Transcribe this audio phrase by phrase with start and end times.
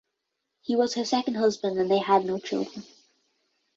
[0.63, 2.81] He was her second husband and they had no children.